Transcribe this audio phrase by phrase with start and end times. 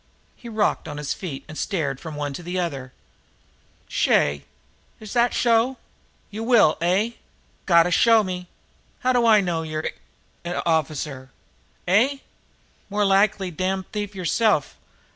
[0.35, 2.91] He rocked on his feet and stared from one to the other.
[3.87, 4.45] "Shay,
[4.99, 5.77] is that'sh so!
[6.31, 7.11] You will eh?
[7.67, 8.47] Gotta show me.
[9.01, 10.01] How do I know you're hic
[10.65, 11.29] officer?
[11.87, 12.17] Eh?
[12.89, 14.75] More likely damned thief yourself!